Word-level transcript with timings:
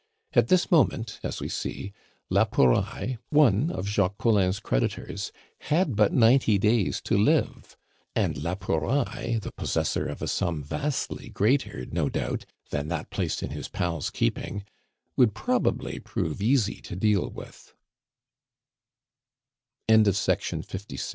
At 0.33 0.47
this 0.47 0.71
moment, 0.71 1.19
as 1.21 1.39
we 1.39 1.47
see, 1.47 1.93
la 2.27 2.45
Pouraille, 2.45 3.17
one 3.29 3.69
of 3.69 3.87
Jacques 3.87 4.17
Collin's 4.17 4.59
creditors, 4.59 5.31
had 5.59 5.95
but 5.95 6.11
ninety 6.11 6.57
days 6.57 7.01
to 7.01 7.15
live. 7.15 7.77
And 8.15 8.35
la 8.41 8.55
Pouraille, 8.55 9.37
the 9.39 9.51
possessor 9.51 10.07
of 10.07 10.23
a 10.23 10.27
sum 10.27 10.63
vastly 10.63 11.29
greater, 11.29 11.85
no 11.85 12.09
doubt, 12.09 12.45
than 12.71 12.87
that 12.87 13.11
placed 13.11 13.43
in 13.43 13.51
his 13.51 13.67
pal's 13.69 14.09
keeping, 14.09 14.63
would 15.19 15.35
probably 15.35 15.99
prove 15.99 16.41
eas 16.41 16.67